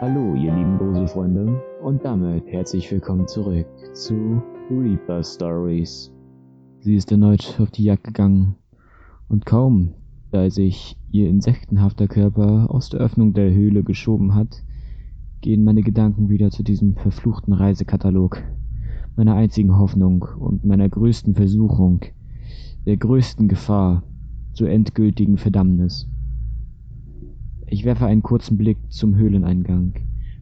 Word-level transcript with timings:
Hallo, 0.00 0.36
ihr 0.36 0.54
lieben 0.54 0.78
Gruselfreunde, 0.78 1.60
und 1.82 2.04
damit 2.04 2.46
herzlich 2.46 2.88
willkommen 2.88 3.26
zurück 3.26 3.66
zu 3.94 4.40
Reaper 4.70 5.24
Stories. 5.24 6.12
Sie 6.78 6.94
ist 6.94 7.10
erneut 7.10 7.58
auf 7.58 7.72
die 7.72 7.82
Jagd 7.82 8.04
gegangen, 8.04 8.54
und 9.28 9.44
kaum, 9.44 9.94
da 10.30 10.48
sich 10.50 10.96
ihr 11.10 11.28
insektenhafter 11.28 12.06
Körper 12.06 12.70
aus 12.70 12.90
der 12.90 13.00
Öffnung 13.00 13.32
der 13.32 13.52
Höhle 13.52 13.82
geschoben 13.82 14.36
hat, 14.36 14.62
gehen 15.40 15.64
meine 15.64 15.82
Gedanken 15.82 16.28
wieder 16.28 16.52
zu 16.52 16.62
diesem 16.62 16.94
verfluchten 16.94 17.52
Reisekatalog, 17.52 18.40
meiner 19.16 19.34
einzigen 19.34 19.76
Hoffnung 19.78 20.28
und 20.38 20.64
meiner 20.64 20.88
größten 20.88 21.34
Versuchung, 21.34 22.02
der 22.86 22.98
größten 22.98 23.48
Gefahr 23.48 24.04
zur 24.52 24.70
endgültigen 24.70 25.38
Verdammnis. 25.38 26.08
Ich 27.70 27.84
werfe 27.84 28.06
einen 28.06 28.22
kurzen 28.22 28.56
Blick 28.56 28.78
zum 28.88 29.14
Höhleneingang, 29.16 29.92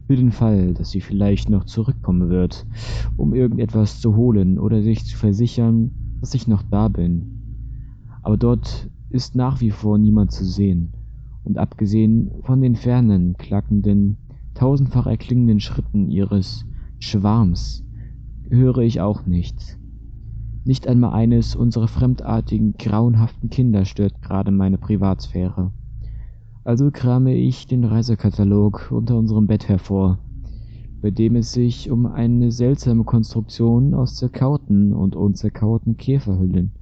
für 0.07 0.15
den 0.15 0.31
Fall, 0.31 0.73
dass 0.73 0.91
sie 0.91 1.01
vielleicht 1.01 1.49
noch 1.49 1.65
zurückkommen 1.65 2.29
wird, 2.29 2.65
um 3.17 3.33
irgendetwas 3.33 3.99
zu 3.99 4.15
holen 4.15 4.57
oder 4.57 4.81
sich 4.81 5.03
zu 5.05 5.17
versichern, 5.17 5.91
dass 6.21 6.33
ich 6.33 6.47
noch 6.47 6.63
da 6.63 6.87
bin. 6.87 7.25
Aber 8.21 8.37
dort 8.37 8.89
ist 9.09 9.35
nach 9.35 9.59
wie 9.59 9.71
vor 9.71 9.97
niemand 9.97 10.31
zu 10.31 10.45
sehen, 10.45 10.93
und 11.43 11.57
abgesehen 11.57 12.31
von 12.43 12.61
den 12.61 12.75
fernen, 12.75 13.35
klackenden, 13.37 14.17
tausendfach 14.53 15.07
erklingenden 15.07 15.59
Schritten 15.59 16.09
ihres 16.09 16.65
Schwarms 16.99 17.85
höre 18.49 18.79
ich 18.79 19.01
auch 19.01 19.25
nichts. 19.25 19.77
Nicht 20.63 20.87
einmal 20.87 21.13
eines 21.13 21.55
unserer 21.55 21.89
fremdartigen, 21.89 22.73
grauenhaften 22.77 23.49
Kinder 23.49 23.83
stört 23.83 24.21
gerade 24.21 24.51
meine 24.51 24.77
Privatsphäre. 24.77 25.73
Also 26.67 26.91
krame 26.91 27.33
ich 27.33 27.65
den 27.65 27.85
Reisekatalog 27.85 28.91
unter 28.91 29.17
unserem 29.17 29.47
Bett 29.47 29.69
hervor, 29.69 30.19
bei 31.01 31.11
dem 31.11 31.37
es 31.37 31.53
sich 31.53 31.89
um 31.89 32.05
eine 32.05 32.51
seltsame 32.51 33.05
Konstruktion 33.05 33.93
aus 33.93 34.15
zerkauten 34.17 34.91
und 34.91 35.15
unzerkauten 35.15 35.95
Käferhüllen, 35.95 36.73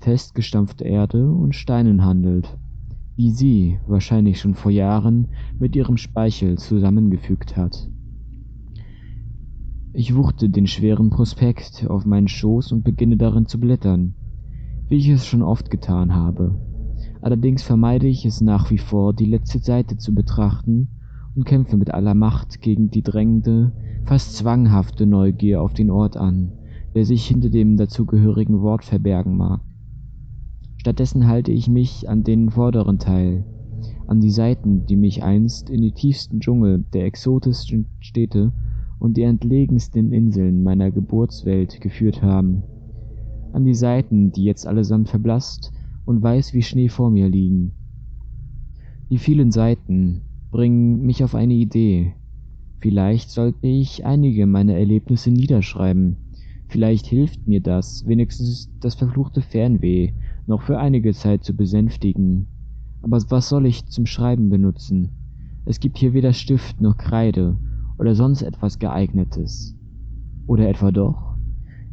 festgestampfte 0.00 0.84
Erde 0.84 1.32
und 1.32 1.54
Steinen 1.54 2.04
handelt, 2.04 2.58
die 3.16 3.30
sie 3.30 3.78
wahrscheinlich 3.86 4.38
schon 4.38 4.54
vor 4.54 4.72
Jahren 4.72 5.28
mit 5.58 5.74
ihrem 5.74 5.96
Speichel 5.96 6.58
zusammengefügt 6.58 7.56
hat. 7.56 7.88
Ich 9.94 10.14
wuchte 10.14 10.50
den 10.50 10.66
schweren 10.66 11.08
Prospekt 11.08 11.86
auf 11.88 12.04
meinen 12.04 12.28
Schoß 12.28 12.72
und 12.72 12.84
beginne 12.84 13.16
darin 13.16 13.46
zu 13.46 13.58
blättern, 13.58 14.12
wie 14.90 14.96
ich 14.96 15.08
es 15.08 15.24
schon 15.24 15.40
oft 15.40 15.70
getan 15.70 16.14
habe. 16.14 16.69
Allerdings 17.22 17.62
vermeide 17.62 18.06
ich 18.06 18.24
es 18.24 18.40
nach 18.40 18.70
wie 18.70 18.78
vor, 18.78 19.12
die 19.12 19.26
letzte 19.26 19.58
Seite 19.58 19.98
zu 19.98 20.14
betrachten 20.14 20.88
und 21.34 21.44
kämpfe 21.44 21.76
mit 21.76 21.92
aller 21.92 22.14
Macht 22.14 22.62
gegen 22.62 22.90
die 22.90 23.02
drängende, 23.02 23.72
fast 24.04 24.36
zwanghafte 24.36 25.06
Neugier 25.06 25.60
auf 25.60 25.74
den 25.74 25.90
Ort 25.90 26.16
an, 26.16 26.52
der 26.94 27.04
sich 27.04 27.26
hinter 27.26 27.50
dem 27.50 27.76
dazugehörigen 27.76 28.62
Wort 28.62 28.84
verbergen 28.84 29.36
mag. 29.36 29.60
Stattdessen 30.78 31.28
halte 31.28 31.52
ich 31.52 31.68
mich 31.68 32.08
an 32.08 32.24
den 32.24 32.50
vorderen 32.50 32.98
Teil, 32.98 33.44
an 34.06 34.20
die 34.20 34.30
Seiten, 34.30 34.86
die 34.86 34.96
mich 34.96 35.22
einst 35.22 35.68
in 35.68 35.82
die 35.82 35.92
tiefsten 35.92 36.40
Dschungel 36.40 36.84
der 36.94 37.04
exotischsten 37.04 37.86
Städte 38.00 38.52
und 38.98 39.18
die 39.18 39.22
entlegensten 39.22 40.10
Inseln 40.12 40.62
meiner 40.62 40.90
Geburtswelt 40.90 41.82
geführt 41.82 42.22
haben, 42.22 42.62
an 43.52 43.64
die 43.64 43.74
Seiten, 43.74 44.32
die 44.32 44.44
jetzt 44.44 44.66
allesamt 44.66 45.10
verblasst 45.10 45.72
und 46.10 46.22
weiß 46.22 46.54
wie 46.54 46.62
Schnee 46.62 46.88
vor 46.88 47.08
mir 47.08 47.28
liegen. 47.28 47.70
Die 49.10 49.18
vielen 49.18 49.52
Seiten 49.52 50.22
bringen 50.50 51.06
mich 51.06 51.22
auf 51.22 51.36
eine 51.36 51.54
Idee. 51.54 52.14
Vielleicht 52.80 53.30
sollte 53.30 53.68
ich 53.68 54.04
einige 54.04 54.46
meiner 54.46 54.74
Erlebnisse 54.74 55.30
niederschreiben. 55.30 56.16
Vielleicht 56.66 57.06
hilft 57.06 57.46
mir 57.46 57.60
das, 57.60 58.08
wenigstens 58.08 58.72
das 58.80 58.96
verfluchte 58.96 59.40
Fernweh 59.40 60.12
noch 60.48 60.62
für 60.62 60.80
einige 60.80 61.12
Zeit 61.12 61.44
zu 61.44 61.54
besänftigen. 61.54 62.48
Aber 63.02 63.22
was 63.28 63.48
soll 63.48 63.66
ich 63.66 63.86
zum 63.86 64.06
Schreiben 64.06 64.50
benutzen? 64.50 65.10
Es 65.64 65.78
gibt 65.78 65.96
hier 65.96 66.12
weder 66.12 66.32
Stift 66.32 66.80
noch 66.80 66.96
Kreide 66.96 67.56
oder 67.98 68.16
sonst 68.16 68.42
etwas 68.42 68.80
geeignetes. 68.80 69.76
Oder 70.48 70.68
etwa 70.68 70.90
doch? 70.90 71.36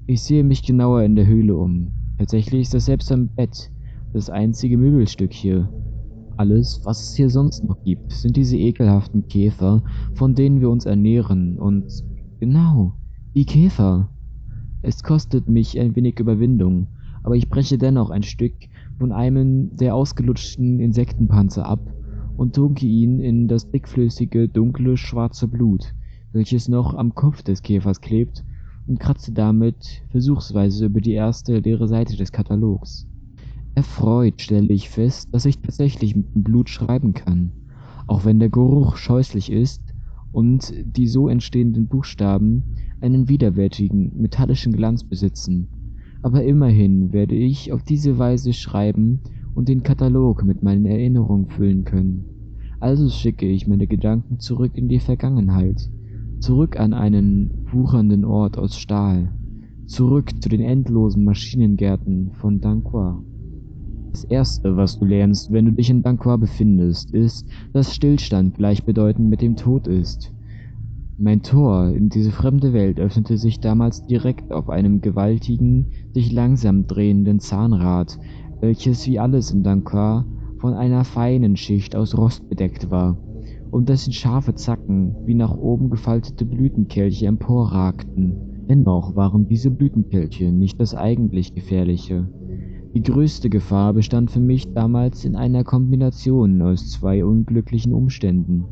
Ich 0.08 0.24
sehe 0.24 0.44
mich 0.44 0.63
genauer 0.63 1.03
in 1.03 1.16
der 1.16 1.28
Höhle 1.28 1.56
um. 1.56 1.92
Tatsächlich 2.18 2.62
ist 2.62 2.74
das 2.74 2.86
selbst 2.86 3.12
am 3.12 3.28
Bett 3.28 3.69
das 4.13 4.29
einzige 4.29 4.78
Möbelstück 4.78 5.34
hier. 5.34 5.69
Alles, 6.38 6.81
was 6.84 7.01
es 7.01 7.16
hier 7.16 7.29
sonst 7.29 7.63
noch 7.63 7.84
gibt, 7.84 8.12
sind 8.12 8.38
diese 8.38 8.57
ekelhaften 8.57 9.28
Käfer, 9.28 9.84
von 10.13 10.35
denen 10.35 10.62
wir 10.62 10.69
uns 10.69 10.85
ernähren. 10.85 11.57
Und 11.57 12.03
genau, 12.40 12.94
die 13.35 13.45
Käfer. 13.45 14.09
Es 14.84 15.03
kostet 15.03 15.50
mich 15.50 15.79
ein 15.79 15.95
wenig 15.95 16.19
Überwindung, 16.19 16.88
aber 17.23 17.35
ich 17.35 17.50
breche 17.50 17.78
dennoch 17.78 18.12
ein 18.12 18.23
Stück 18.23 18.53
von 19.00 19.12
einem 19.12 19.75
der 19.75 19.95
ausgelutschten 19.95 20.79
Insektenpanzer 20.79 21.66
ab 21.66 21.91
und 22.38 22.56
tunke 22.56 22.85
ihn 22.85 23.19
in 23.19 23.47
das 23.47 23.69
dickflüssige, 23.69 24.47
dunkle, 24.47 24.95
schwarze 24.95 25.47
Blut, 25.47 25.94
welches 26.31 26.68
noch 26.68 26.94
am 26.94 27.16
Kopf 27.16 27.41
des 27.41 27.63
Käfers 27.63 28.00
klebt, 28.00 28.44
und 28.88 29.00
kratze 29.00 29.34
damit 29.34 30.03
versuchsweise 30.12 30.85
über 30.85 31.01
die 31.01 31.13
erste 31.13 31.59
leere 31.59 31.88
Seite 31.88 32.16
des 32.16 32.31
Katalogs. 32.31 33.07
Erfreut 33.78 34.42
stelle 34.42 34.74
ich 34.74 34.90
fest, 34.90 35.32
dass 35.32 35.46
ich 35.46 35.60
tatsächlich 35.60 36.16
mit 36.16 36.34
dem 36.34 36.42
Blut 36.42 36.68
schreiben 36.68 37.14
kann, 37.14 37.52
auch 38.08 38.26
wenn 38.26 38.40
der 38.40 38.50
Geruch 38.50 38.98
scheußlich 38.98 39.52
ist 39.52 39.94
und 40.32 40.74
die 40.84 41.06
so 41.06 41.30
entstehenden 41.30 41.86
Buchstaben 41.86 42.64
einen 43.02 43.30
widerwärtigen, 43.30 44.20
metallischen 44.20 44.74
Glanz 44.74 45.04
besitzen. 45.04 45.68
Aber 46.24 46.44
immerhin 46.44 47.14
werde 47.14 47.36
ich 47.36 47.72
auf 47.72 47.84
diese 47.84 48.18
Weise 48.18 48.52
schreiben 48.52 49.20
und 49.54 49.70
den 49.70 49.84
Katalog 49.84 50.44
mit 50.44 50.64
meinen 50.64 50.88
Erinnerungen 50.88 51.48
füllen 51.48 51.84
können. 51.84 52.26
Also 52.80 53.08
schicke 53.10 53.46
ich 53.46 53.68
meine 53.68 53.86
Gedanken 53.86 54.40
zurück 54.40 54.72
in 54.74 54.88
die 54.88 55.00
Vergangenheit, 55.00 55.88
zurück 56.40 56.80
an 56.80 56.96
einen 56.96 57.52
wuchernden 57.72 58.26
Ort 58.26 58.58
aus 58.58 58.80
Stahl, 58.80 59.32
zurück 59.86 60.32
zu 60.42 60.50
den 60.50 60.62
endlosen 60.62 61.24
Maschinengärten 61.24 62.32
von 62.42 62.60
Danqua. 62.60 63.24
Das 64.12 64.23
Erste, 64.23 64.78
was 64.78 64.97
du 64.97 65.06
lernst, 65.06 65.51
wenn 65.51 65.66
du 65.66 65.72
dich 65.72 65.90
in 65.90 66.01
Dankwa 66.01 66.38
befindest, 66.38 67.13
ist, 67.13 67.47
dass 67.73 67.95
Stillstand 67.95 68.56
gleichbedeutend 68.56 69.29
mit 69.29 69.41
dem 69.41 69.56
Tod 69.56 69.88
ist. 69.88 70.34
Mein 71.19 71.41
Tor 71.41 71.90
in 71.90 72.09
diese 72.09 72.31
fremde 72.31 72.73
Welt 72.73 73.00
öffnete 73.00 73.38
sich 73.38 73.59
damals 73.59 74.06
direkt 74.06 74.51
auf 74.51 74.69
einem 74.69 75.01
gewaltigen, 75.01 75.88
sich 76.13 76.31
langsam 76.31 76.85
drehenden 76.88 77.40
Zahnrad, 77.40 78.19
welches 78.62 79.06
wie 79.07 79.19
alles 79.19 79.51
in 79.51 79.63
Dankwa 79.63 80.25
von 80.59 80.74
einer 80.74 81.03
feinen 81.03 81.56
Schicht 81.56 81.95
aus 81.95 82.18
Rost 82.18 82.47
bedeckt 82.50 82.89
war, 82.89 83.18
und 83.72 83.89
dessen 83.89 84.13
scharfe 84.13 84.56
Zacken 84.56 85.16
wie 85.25 85.35
nach 85.35 85.56
oben 85.56 85.89
gefaltete 85.89 86.45
Blütenkelche 86.45 87.28
emporragten. 87.28 88.66
Dennoch 88.69 89.16
waren 89.16 89.47
diese 89.47 89.72
Blütenkelche 89.72 90.51
nicht 90.51 90.79
das 90.79 90.94
eigentlich 90.94 91.53
Gefährliche. 91.53 92.28
Die 92.94 93.03
größte 93.03 93.50
Gefahr 93.50 93.94
bestand 93.94 94.31
für 94.31 94.40
mich 94.40 94.74
damals 94.74 95.25
in 95.25 95.36
einer 95.36 95.64
Kombination 95.64 96.62
aus 96.62 96.90
zwei 96.90 97.24
unglücklichen 97.24 97.94
Umständen. 97.94 98.66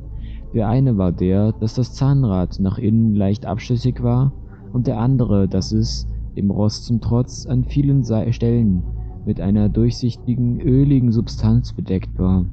Der 0.53 0.69
eine 0.69 0.97
war 0.97 1.11
der, 1.11 1.51
dass 1.51 1.75
das 1.75 1.93
Zahnrad 1.93 2.59
nach 2.59 2.77
innen 2.77 3.13
leicht 3.13 3.45
abschüssig 3.45 4.01
war, 4.01 4.31
und 4.73 4.87
der 4.87 4.99
andere, 4.99 5.47
dass 5.47 5.71
es, 5.71 6.07
dem 6.35 6.51
Rost 6.51 6.85
zum 6.85 7.01
Trotz, 7.01 7.45
an 7.45 7.63
vielen 7.65 8.03
Stellen 8.31 8.83
mit 9.25 9.41
einer 9.41 9.69
durchsichtigen, 9.69 10.59
öligen 10.59 11.11
Substanz 11.11 11.73
bedeckt 11.73 12.17
war. 12.17 12.45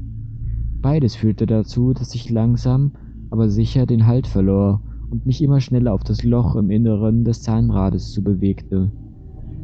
Beides 0.81 1.15
führte 1.15 1.47
dazu, 1.47 1.93
dass 1.93 2.15
ich 2.15 2.31
langsam, 2.31 2.93
aber 3.31 3.49
sicher 3.49 3.87
den 3.87 4.07
Halt 4.07 4.27
verlor 4.27 4.83
und 5.11 5.27
mich 5.27 5.43
immer 5.43 5.61
schneller 5.61 5.93
auf 5.93 6.03
das 6.03 6.25
Loch 6.25 6.57
im 6.57 6.71
Inneren 6.71 7.25
des 7.25 7.43
Zahnrades 7.43 8.13
zu 8.13 8.23
bewegte. 8.23 8.91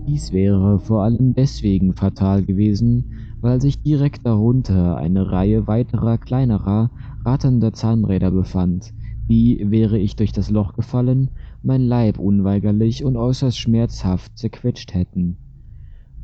Dies 0.09 0.33
wäre 0.33 0.81
vor 0.81 1.03
allem 1.05 1.35
deswegen 1.35 1.93
fatal 1.95 2.43
gewesen, 2.43 3.05
weil 3.43 3.61
sich 3.61 3.83
direkt 3.83 4.25
darunter 4.25 4.97
eine 4.97 5.31
Reihe 5.31 5.67
weiterer 5.67 6.17
kleinerer, 6.17 6.91
ratternder 7.27 7.75
Zahnräder 7.75 8.31
befand, 8.31 8.95
die, 9.29 9.71
wäre 9.71 9.99
ich 9.99 10.17
durch 10.17 10.33
das 10.33 10.49
Loch 10.49 10.73
gefallen, 10.73 11.31
mein 11.61 11.83
Leib 11.83 12.19
unweigerlich 12.19 13.05
und 13.05 13.19
äußerst 13.19 13.59
schmerzhaft 13.59 14.39
zerquetscht 14.39 14.95
hätten. 14.95 15.37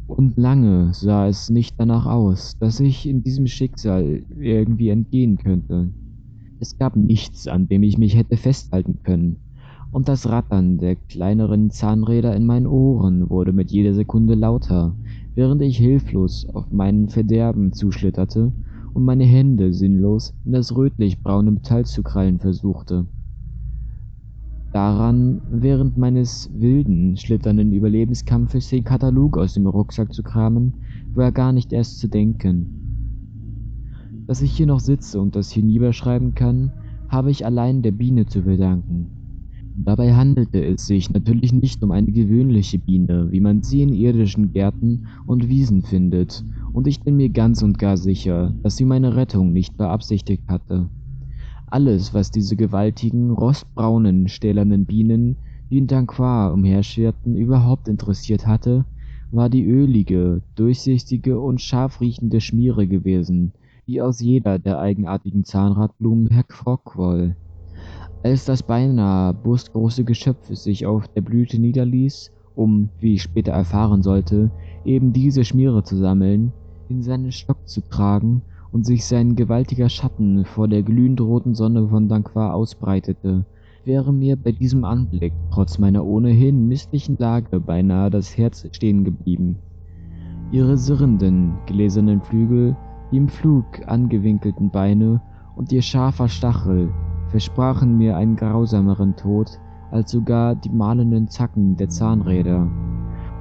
Und 0.06 0.38
lange 0.38 0.94
sah 0.94 1.28
es 1.28 1.50
nicht 1.50 1.78
danach 1.78 2.06
aus, 2.06 2.56
dass 2.56 2.80
ich 2.80 3.04
in 3.06 3.22
diesem 3.22 3.46
Schicksal 3.46 4.24
irgendwie 4.30 4.88
entgehen 4.88 5.36
könnte. 5.36 5.92
Es 6.58 6.78
gab 6.78 6.96
nichts, 6.96 7.48
an 7.48 7.68
dem 7.68 7.82
ich 7.82 7.98
mich 7.98 8.16
hätte 8.16 8.38
festhalten 8.38 9.00
können, 9.02 9.43
und 9.94 10.08
das 10.08 10.28
Rattern 10.28 10.78
der 10.78 10.96
kleineren 10.96 11.70
Zahnräder 11.70 12.34
in 12.34 12.44
meinen 12.44 12.66
Ohren 12.66 13.30
wurde 13.30 13.52
mit 13.52 13.70
jeder 13.70 13.94
Sekunde 13.94 14.34
lauter, 14.34 14.92
während 15.36 15.62
ich 15.62 15.78
hilflos 15.78 16.48
auf 16.52 16.66
mein 16.72 17.08
Verderben 17.08 17.72
zuschlitterte 17.72 18.50
und 18.92 19.04
meine 19.04 19.22
Hände 19.22 19.72
sinnlos 19.72 20.34
in 20.44 20.50
das 20.50 20.74
rötlich-braune 20.74 21.52
Metall 21.52 21.84
zu 21.86 22.02
krallen 22.02 22.40
versuchte. 22.40 23.06
Daran, 24.72 25.40
während 25.48 25.96
meines 25.96 26.50
wilden, 26.52 27.16
schlitternden 27.16 27.72
Überlebenskampfes 27.72 28.70
den 28.70 28.82
Katalog 28.82 29.38
aus 29.38 29.54
dem 29.54 29.68
Rucksack 29.68 30.12
zu 30.12 30.24
kramen, 30.24 30.74
war 31.14 31.30
gar 31.30 31.52
nicht 31.52 31.72
erst 31.72 32.00
zu 32.00 32.08
denken. 32.08 32.66
Dass 34.26 34.42
ich 34.42 34.56
hier 34.56 34.66
noch 34.66 34.80
sitze 34.80 35.20
und 35.20 35.36
das 35.36 35.52
hier 35.52 35.62
niederschreiben 35.62 36.34
kann, 36.34 36.72
habe 37.08 37.30
ich 37.30 37.46
allein 37.46 37.82
der 37.82 37.92
Biene 37.92 38.26
zu 38.26 38.42
verdanken. 38.42 39.23
Dabei 39.76 40.14
handelte 40.14 40.64
es 40.64 40.86
sich 40.86 41.10
natürlich 41.10 41.52
nicht 41.52 41.82
um 41.82 41.90
eine 41.90 42.12
gewöhnliche 42.12 42.78
Biene, 42.78 43.30
wie 43.30 43.40
man 43.40 43.62
sie 43.62 43.82
in 43.82 43.92
irdischen 43.92 44.52
Gärten 44.52 45.06
und 45.26 45.48
Wiesen 45.48 45.82
findet, 45.82 46.44
und 46.72 46.86
ich 46.86 47.00
bin 47.02 47.16
mir 47.16 47.28
ganz 47.28 47.62
und 47.62 47.78
gar 47.78 47.96
sicher, 47.96 48.54
dass 48.62 48.76
sie 48.76 48.84
meine 48.84 49.16
Rettung 49.16 49.52
nicht 49.52 49.76
beabsichtigt 49.76 50.44
hatte. 50.48 50.90
Alles, 51.66 52.14
was 52.14 52.30
diese 52.30 52.56
gewaltigen, 52.56 53.30
rostbraunen, 53.30 54.28
stählernen 54.28 54.86
Bienen, 54.86 55.38
die 55.70 55.78
in 55.78 55.86
Danquoir 55.88 56.52
umherschwirrten, 56.52 57.36
überhaupt 57.36 57.88
interessiert 57.88 58.46
hatte, 58.46 58.86
war 59.32 59.50
die 59.50 59.64
ölige, 59.64 60.42
durchsichtige 60.54 61.40
und 61.40 61.60
scharf 61.60 62.00
riechende 62.00 62.40
Schmiere 62.40 62.86
gewesen, 62.86 63.52
die 63.88 64.00
aus 64.00 64.20
jeder 64.20 64.60
der 64.60 64.78
eigenartigen 64.78 65.44
Zahnradblumen 65.44 66.28
hervorquoll. 66.28 67.36
Als 68.24 68.46
das 68.46 68.62
beinahe 68.62 69.34
brustgroße 69.34 70.02
Geschöpf 70.02 70.46
sich 70.48 70.86
auf 70.86 71.06
der 71.08 71.20
Blüte 71.20 71.60
niederließ, 71.60 72.32
um, 72.54 72.88
wie 72.98 73.12
ich 73.12 73.22
später 73.22 73.52
erfahren 73.52 74.02
sollte, 74.02 74.50
eben 74.82 75.12
diese 75.12 75.44
Schmiere 75.44 75.82
zu 75.82 75.98
sammeln, 75.98 76.50
in 76.88 77.02
seinen 77.02 77.32
Stock 77.32 77.68
zu 77.68 77.82
tragen 77.82 78.40
und 78.72 78.86
sich 78.86 79.04
sein 79.04 79.36
gewaltiger 79.36 79.90
Schatten 79.90 80.46
vor 80.46 80.68
der 80.68 80.82
glühend 80.82 81.20
roten 81.20 81.54
Sonne 81.54 81.86
von 81.86 82.08
Danquoir 82.08 82.54
ausbreitete, 82.54 83.44
wäre 83.84 84.10
mir 84.10 84.36
bei 84.36 84.52
diesem 84.52 84.86
Anblick 84.86 85.34
trotz 85.52 85.78
meiner 85.78 86.06
ohnehin 86.06 86.66
misslichen 86.66 87.18
Lage 87.18 87.60
beinahe 87.60 88.08
das 88.08 88.38
Herz 88.38 88.66
stehen 88.72 89.04
geblieben. 89.04 89.58
Ihre 90.50 90.78
sirrenden, 90.78 91.58
gläsernen 91.66 92.22
Flügel, 92.22 92.74
die 93.12 93.18
im 93.18 93.28
Flug 93.28 93.66
angewinkelten 93.86 94.70
Beine 94.70 95.20
und 95.56 95.72
ihr 95.72 95.82
scharfer 95.82 96.28
Stachel 96.28 96.88
versprachen 97.34 97.98
mir 97.98 98.16
einen 98.16 98.36
grausameren 98.36 99.16
Tod 99.16 99.58
als 99.90 100.12
sogar 100.12 100.54
die 100.54 100.70
mahlenden 100.70 101.26
Zacken 101.26 101.74
der 101.76 101.88
Zahnräder. 101.88 102.68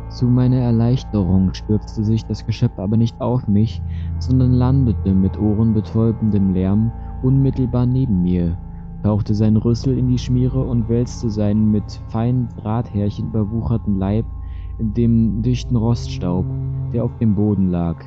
Zu 0.10 0.26
meiner 0.26 0.58
Erleichterung 0.58 1.54
stürzte 1.54 2.04
sich 2.04 2.26
das 2.26 2.44
Geschöpf 2.44 2.80
aber 2.80 2.98
nicht 2.98 3.22
auf 3.22 3.48
mich, 3.48 3.84
sondern 4.18 4.54
landete 4.54 5.14
mit 5.14 5.40
ohrenbetäubendem 5.40 6.56
Lärm 6.56 6.92
unmittelbar 7.22 7.86
neben 7.86 8.24
mir, 8.24 8.58
tauchte 9.04 9.36
sein 9.36 9.58
Rüssel 9.58 9.96
in 9.96 10.08
die 10.08 10.18
Schmiere 10.18 10.64
und 10.64 10.90
wälzte 10.90 11.30
seinen 11.30 11.70
mit 11.70 12.02
feinen 12.08 12.50
Drahthärchen 12.64 13.28
überwucherten 13.28 14.00
Leib 14.00 14.26
in 14.80 14.96
dem 14.96 15.44
dichten 15.44 15.76
Roststaub, 15.76 16.46
der 16.94 17.04
auf 17.04 17.16
dem 17.18 17.36
Boden 17.36 17.70
lag. 17.70 18.04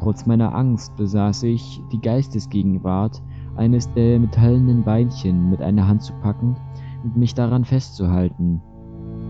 Trotz 0.00 0.24
meiner 0.24 0.54
Angst 0.54 0.96
besaß 0.96 1.42
ich 1.42 1.82
die 1.92 2.00
Geistesgegenwart, 2.00 3.22
eines 3.58 3.92
der 3.92 4.18
metallenen 4.18 4.84
Beinchen 4.84 5.50
mit 5.50 5.60
einer 5.60 5.86
Hand 5.86 6.02
zu 6.02 6.12
packen 6.14 6.56
und 7.04 7.16
mich 7.16 7.34
daran 7.34 7.64
festzuhalten. 7.64 8.62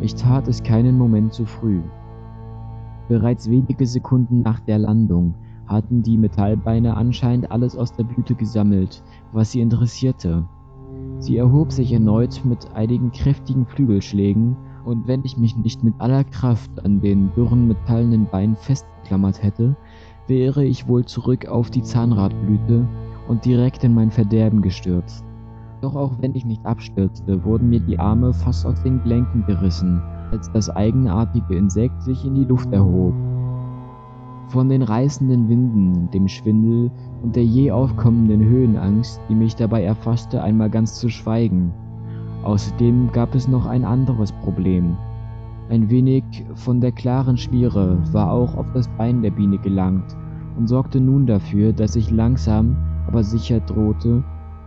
Ich 0.01 0.15
tat 0.15 0.47
es 0.47 0.63
keinen 0.63 0.97
Moment 0.97 1.33
zu 1.33 1.45
früh. 1.45 1.81
Bereits 3.09 3.51
wenige 3.51 3.87
Sekunden 3.87 4.43
nach 4.43 4.61
der 4.61 4.79
Landung 4.79 5.35
hatten 5.67 6.03
die 6.03 6.19
Metallbeine 6.19 6.97
anscheinend 6.97 7.51
alles 7.51 7.77
aus 7.77 7.93
der 7.93 8.05
Blüte 8.05 8.35
gesammelt, 8.35 9.03
was 9.33 9.53
sie 9.53 9.61
interessierte. 9.61 10.47
Sie 11.19 11.37
erhob 11.37 11.73
sich 11.73 11.93
erneut 11.93 12.43
mit 12.45 12.73
einigen 12.75 13.13
kräftigen 13.13 13.67
Flügelschlägen, 13.67 14.57
und 14.85 15.07
wenn 15.07 15.23
ich 15.25 15.37
mich 15.37 15.55
nicht 15.57 15.85
mit 15.85 15.95
aller 15.99 16.25
Kraft 16.25 16.83
an 16.83 17.01
den 17.01 17.31
dürren 17.35 17.69
metallenen 17.69 18.27
Beinen 18.27 18.57
festgeklammert 18.57 19.43
hätte, 19.43 19.77
wäre 20.29 20.65
ich 20.65 20.89
wohl 20.89 21.05
zurück 21.05 21.47
auf 21.47 21.71
die 21.71 21.83
Zahnradblüte 21.83 22.87
und 23.29 23.45
direkt 23.45 23.85
in 23.85 23.95
mein 23.95 24.11
Verderben 24.11 24.63
gestürzt. 24.63 25.25
Doch 25.81 25.95
auch 25.95 26.13
wenn 26.21 26.35
ich 26.35 26.45
nicht 26.45 26.65
abstürzte, 26.67 27.45
wurden 27.45 27.71
mir 27.71 27.81
die 27.81 27.99
Arme 27.99 28.33
fast 28.33 28.67
aus 28.67 28.83
den 28.83 29.01
Gelenken 29.03 29.45
gerissen, 29.47 30.03
als 30.33 30.51
das 30.51 30.69
eigenartige 30.71 31.57
Insekt 31.57 32.03
sich 32.03 32.25
in 32.25 32.35
die 32.35 32.45
Luft 32.45 32.73
erhob. 32.73 33.15
Von 34.49 34.69
den 34.71 34.83
reißenden 34.83 35.49
Winden, 35.49 36.11
dem 36.11 36.27
Schwindel 36.27 36.91
und 37.23 37.37
der 37.37 37.45
je 37.45 37.71
aufkommenden 37.71 38.43
Höhenangst, 38.43 39.21
die 39.29 39.35
mich 39.35 39.55
dabei 39.55 39.85
erfasste, 39.85 40.43
einmal 40.43 40.71
ganz 40.71 40.99
zu 40.99 41.09
schweigen. 41.09 41.73
Außerdem 42.45 43.13
gab 43.13 43.35
es 43.35 43.47
noch 43.47 43.67
ein 43.67 43.85
anderes 43.85 44.33
Problem. 44.33 44.97
Ein 45.69 45.91
wenig 45.91 46.25
von 46.55 46.81
der 46.81 46.93
klaren 46.93 47.37
Schmiere 47.37 47.99
war 48.13 48.33
auch 48.33 48.57
auf 48.57 48.73
das 48.73 48.89
Bein 48.97 49.23
der 49.23 49.31
Biene 49.31 49.59
gelangt 49.59 50.17
und 50.57 50.67
sorgte 50.67 50.99
nun 50.99 51.27
dafür, 51.27 51.75
dass 51.75 51.95
ich 51.95 52.11
langsam 52.11 52.75
aber 53.09 53.25
sicher 53.25 53.59
drohte, 53.61 54.23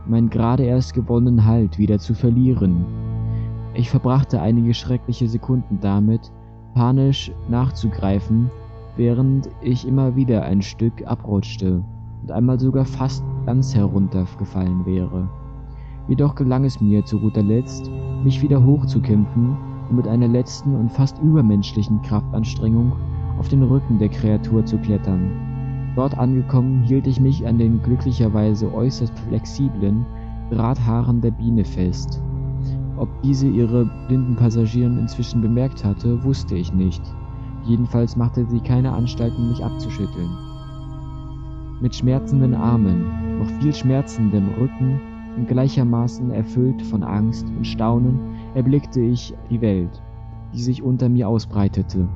meinen 0.08 0.30
gerade 0.30 0.64
erst 0.64 0.94
gewonnenen 0.94 1.46
Halt 1.46 1.78
wieder 1.78 2.00
zu 2.00 2.14
verlieren. 2.14 2.86
Ich 3.74 3.90
verbrachte 3.90 4.42
einige 4.42 4.74
schreckliche 4.74 5.28
Sekunden 5.30 5.80
damit, 5.80 6.32
panisch 6.74 7.32
nachzugreifen, 7.50 8.50
während 8.98 9.50
ich 9.62 9.88
immer 9.88 10.16
wieder 10.16 10.44
ein 10.44 10.62
Stück 10.62 11.06
abrutschte 11.06 11.84
und 12.22 12.32
einmal 12.32 12.60
sogar 12.60 12.86
fast 12.86 13.24
ganz 13.46 13.74
heruntergefallen 13.76 14.86
wäre. 14.86 15.30
Jedoch 16.08 16.36
gelang 16.36 16.66
es 16.66 16.82
mir 16.82 17.06
zu 17.06 17.20
guter 17.20 17.44
Letzt, 17.44 17.90
mich 18.24 18.42
wieder 18.42 18.64
hochzukämpfen 18.64 19.56
und 19.90 19.96
mit 19.96 20.08
einer 20.08 20.28
letzten 20.28 20.76
und 20.76 20.92
fast 20.92 21.20
übermenschlichen 21.20 22.02
Kraftanstrengung 22.02 22.92
auf 23.38 23.50
den 23.50 23.64
Rücken 23.64 24.00
der 24.00 24.10
Kreatur 24.10 24.66
zu 24.66 24.78
klettern. 24.80 25.51
Dort 25.96 26.18
angekommen 26.18 26.84
hielt 26.84 27.06
ich 27.08 27.20
mich 27.20 27.46
an 27.46 27.58
den 27.58 27.82
glücklicherweise 27.82 28.74
äußerst 28.74 29.18
flexiblen 29.20 30.06
Drahthaaren 30.50 31.22
der 31.22 31.32
Biene 31.32 31.66
fest. 31.66 32.22
Ob 32.98 33.10
diese 33.22 33.48
ihre 33.48 33.86
blinden 34.08 34.36
Passagieren 34.36 35.00
inzwischen 35.00 35.42
bemerkt 35.42 35.84
hatte, 35.84 36.24
wusste 36.24 36.56
ich 36.56 36.74
nicht. 36.74 37.02
Jedenfalls 37.66 38.16
machte 38.16 38.46
sie 38.46 38.60
keine 38.60 38.94
Anstalten, 38.94 39.50
mich 39.50 39.64
abzuschütteln. 39.64 40.30
Mit 41.82 41.96
schmerzenden 41.96 42.54
Armen, 42.54 43.40
noch 43.40 43.50
viel 43.60 43.74
schmerzendem 43.74 44.50
Rücken 44.60 45.00
und 45.36 45.48
gleichermaßen 45.48 46.32
erfüllt 46.32 46.82
von 46.84 47.04
Angst 47.04 47.48
und 47.48 47.66
Staunen 47.66 48.20
erblickte 48.54 49.02
ich 49.02 49.34
die 49.50 49.62
Welt, 49.62 50.02
die 50.54 50.62
sich 50.62 50.84
unter 50.84 51.10
mir 51.10 51.28
ausbreitete. 51.28 52.08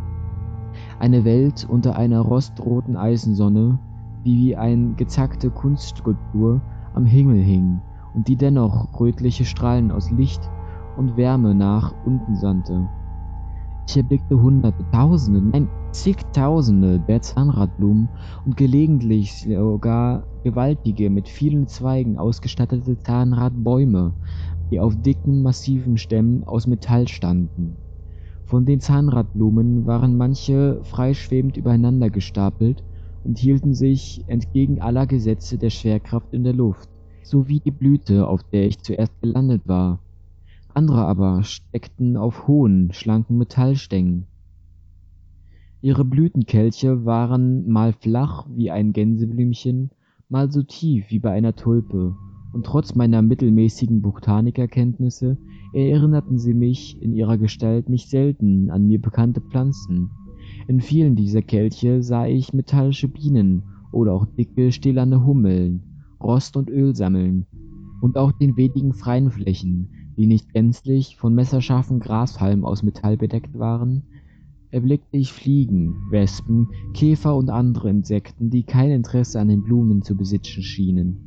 Eine 1.00 1.26
Welt 1.26 1.68
unter 1.70 1.96
einer 1.96 2.22
rostroten 2.22 2.98
Eisensonne, 2.98 3.80
die 4.26 4.38
wie 4.38 4.56
eine 4.56 4.94
gezackte 4.94 5.50
Kunstskulptur 5.50 6.62
am 6.94 7.06
Himmel 7.06 7.42
hing 7.42 7.82
und 8.14 8.28
die 8.28 8.36
dennoch 8.36 9.00
rötliche 9.00 9.46
Strahlen 9.46 9.92
aus 9.92 10.10
Licht 10.12 10.50
und 10.98 11.18
Wärme 11.18 11.54
nach 11.54 11.94
unten 12.06 12.36
sandte. 12.36 12.88
Ich 13.88 13.98
erblickte 13.98 14.42
Hunderte, 14.42 14.84
Tausende, 14.92 15.42
nein, 15.42 15.70
zigtausende 15.92 17.00
der 17.00 17.22
Zahnradblumen 17.22 18.10
und 18.46 18.58
gelegentlich 18.58 19.44
sogar 19.44 20.24
gewaltige, 20.44 21.10
mit 21.10 21.30
vielen 21.30 21.68
Zweigen 21.68 22.18
ausgestattete 22.18 22.98
Zahnradbäume, 22.98 24.14
die 24.72 24.80
auf 24.80 24.96
dicken, 24.96 25.44
massiven 25.44 25.98
Stämmen 25.98 26.44
aus 26.46 26.66
Metall 26.66 27.08
standen. 27.08 27.78
Von 28.56 28.66
den 28.66 28.80
Zahnradblumen 28.80 29.86
waren 29.86 30.16
manche 30.16 30.80
freischwebend 30.86 31.58
übereinander 31.58 32.10
gestapelt 32.10 32.86
und 33.22 33.38
hielten 33.38 33.74
sich 33.74 34.24
entgegen 34.30 34.80
aller 34.80 35.08
Gesetze 35.08 35.58
der 35.58 35.70
Schwerkraft 35.70 36.32
in 36.32 36.46
der 36.46 36.54
Luft, 36.54 36.88
so 37.22 37.50
wie 37.50 37.60
die 37.60 37.72
Blüte, 37.72 38.26
auf 38.26 38.44
der 38.54 38.66
ich 38.66 38.80
zuerst 38.80 39.12
gelandet 39.20 39.64
war. 39.68 40.00
Andere 40.74 41.06
aber 41.06 41.44
steckten 41.44 42.16
auf 42.16 42.48
hohen, 42.48 42.94
schlanken 42.94 43.38
Metallstängen. 43.38 44.26
Ihre 45.82 46.06
Blütenkelche 46.06 47.04
waren 47.04 47.68
mal 47.70 47.92
flach 47.92 48.48
wie 48.56 48.72
ein 48.72 48.94
Gänseblümchen, 48.94 49.90
mal 50.30 50.50
so 50.50 50.64
tief 50.64 51.10
wie 51.10 51.20
bei 51.20 51.32
einer 51.34 51.58
Tulpe 51.58 52.16
und 52.56 52.66
trotz 52.66 52.96
meiner 52.96 53.22
mittelmäßigen 53.22 54.02
Botanikerkenntnisse 54.02 55.38
erinnerten 55.74 56.40
sie 56.40 56.54
mich 56.54 57.02
in 57.02 57.14
ihrer 57.14 57.38
Gestalt 57.38 57.90
nicht 57.90 58.10
selten 58.10 58.72
an 58.72 58.88
mir 58.88 59.02
bekannte 59.02 59.42
Pflanzen. 59.42 60.10
In 60.70 60.80
vielen 60.80 61.18
dieser 61.18 61.42
Kelche 61.42 62.02
sah 62.02 62.28
ich 62.28 62.54
metallische 62.54 63.10
Bienen 63.10 63.64
oder 63.92 64.14
auch 64.14 64.26
dicke, 64.26 64.72
stählerne 64.72 65.26
Hummeln, 65.26 65.84
Rost 66.24 66.56
und 66.56 66.70
Öl 66.70 66.96
sammeln, 66.96 67.46
und 68.00 68.18
auch 68.18 68.32
den 68.32 68.56
wenigen 68.56 68.94
freien 68.94 69.32
Flächen, 69.32 69.90
die 70.18 70.26
nicht 70.26 70.54
gänzlich 70.54 71.18
von 71.18 71.36
messerscharfen 71.36 72.00
Grashalmen 72.00 72.64
aus 72.64 72.84
Metall 72.84 73.18
bedeckt 73.18 73.60
waren, 73.60 74.04
erblickte 74.72 75.18
ich 75.18 75.34
Fliegen, 75.34 75.96
Wespen, 76.10 76.70
Käfer 76.94 77.36
und 77.36 77.50
andere 77.50 77.90
Insekten, 77.90 78.50
die 78.50 78.64
kein 78.64 78.92
Interesse 78.92 79.42
an 79.42 79.50
den 79.50 79.64
Blumen 79.64 80.04
zu 80.04 80.16
besitzen 80.16 80.64
schienen. 80.64 81.25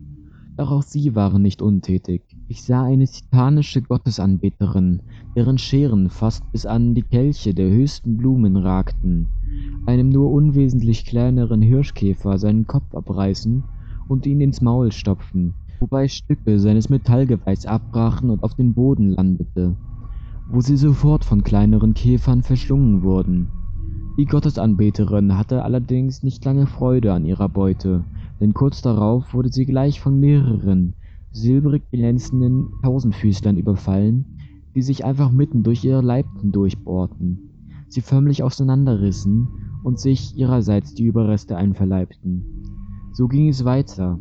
Doch 0.59 0.73
auch 0.73 0.83
sie 0.83 1.15
waren 1.15 1.41
nicht 1.41 1.63
untätig. 1.63 2.21
Ich 2.49 2.65
sah 2.65 2.83
eine 2.83 3.07
titanische 3.07 3.81
Gottesanbeterin, 3.81 5.01
deren 5.37 5.57
Scheren 5.57 6.11
fast 6.11 6.51
bis 6.51 6.67
an 6.67 6.97
die 6.97 7.05
Kelche 7.05 7.55
der 7.55 7.71
höchsten 7.71 8.17
Blumen 8.17 8.57
ragten, 8.57 9.29
einem 9.87 10.09
nur 10.09 10.33
unwesentlich 10.33 11.05
kleineren 11.05 11.63
Hirschkäfer 11.63 12.39
seinen 12.39 12.67
Kopf 12.67 12.93
abreißen 12.93 13.63
und 14.09 14.27
ihn 14.27 14.41
ins 14.41 14.61
Maul 14.61 14.91
stopfen, 14.91 15.55
wobei 15.79 16.09
Stücke 16.09 16.59
seines 16.59 16.89
Metallgeweichs 16.89 17.65
abbrachen 17.65 18.29
und 18.29 18.43
auf 18.43 18.55
den 18.55 18.75
Boden 18.75 19.11
landete, 19.11 19.77
wo 20.49 20.61
sie 20.61 20.77
sofort 20.77 21.25
von 21.25 21.45
kleineren 21.45 21.95
Käfern 21.95 22.43
verschlungen 22.43 23.05
wurden. 23.05 23.58
Die 24.19 24.27
Gottesanbeterin 24.27 25.39
hatte 25.39 25.63
allerdings 25.63 26.25
nicht 26.25 26.45
lange 26.45 26.67
Freude 26.67 27.13
an 27.13 27.25
ihrer 27.25 27.49
Beute, 27.49 28.03
denn 28.41 28.53
kurz 28.53 28.83
darauf 28.83 29.33
wurde 29.33 29.49
sie 29.49 29.65
gleich 29.65 30.01
von 30.01 30.19
mehreren 30.19 30.95
silbrig 31.31 31.89
glänzenden 31.93 32.67
Tausendfüßlern 32.83 33.57
überfallen, 33.57 34.25
die 34.75 34.83
sich 34.83 35.05
einfach 35.05 35.31
mitten 35.31 35.63
durch 35.63 35.85
ihre 35.85 36.01
Leibten 36.01 36.51
durchbohrten, 36.51 37.39
sie 37.87 38.01
förmlich 38.01 38.43
auseinanderrissen 38.43 39.47
und 39.85 40.01
sich 40.01 40.37
ihrerseits 40.37 40.95
die 40.95 41.05
Überreste 41.05 41.57
einverleibten. 41.57 42.43
So 43.13 43.29
ging 43.29 43.49
es 43.49 43.65
weiter. 43.65 44.19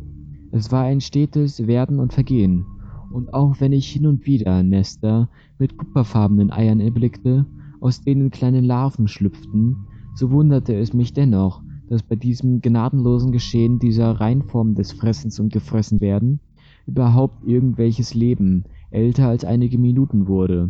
Es 0.52 0.72
war 0.72 0.84
ein 0.84 1.02
stetes 1.02 1.66
Werden 1.66 2.00
und 2.00 2.14
Vergehen, 2.14 2.68
und 3.12 3.34
auch 3.34 3.60
wenn 3.60 3.74
ich 3.74 3.90
hin 3.90 4.06
und 4.06 4.28
wieder 4.28 4.62
Nester 4.62 5.28
mit 5.58 5.76
kupferfarbenen 5.76 6.52
Eiern 6.52 6.82
erblickte, 6.82 7.48
aus 7.80 8.02
denen 8.02 8.32
kleine 8.32 8.62
Larven 8.62 9.08
schlüpften, 9.08 9.76
so 10.16 10.32
wunderte 10.32 10.76
es 10.76 10.94
mich 10.94 11.14
dennoch, 11.14 11.62
dass 11.90 12.04
bei 12.04 12.16
diesem 12.16 12.62
gnadenlosen 12.62 13.32
Geschehen 13.32 13.80
dieser 13.80 14.12
Reinform 14.12 14.76
des 14.76 14.92
Fressens 14.92 15.40
und 15.40 15.54
Gefressenwerden 15.54 16.40
überhaupt 16.86 17.46
irgendwelches 17.46 18.14
Leben 18.14 18.64
älter 18.92 19.28
als 19.28 19.46
einige 19.46 19.78
Minuten 19.78 20.28
wurde. 20.28 20.70